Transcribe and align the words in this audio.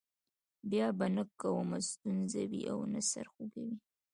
بیا 0.69 0.87
به 0.97 1.07
نه 1.15 1.23
کومه 1.39 1.79
ستونزه 1.89 2.41
وي 2.51 2.61
او 2.73 2.79
نه 2.93 3.01
سر 3.11 3.25
خوږی. 3.33 3.69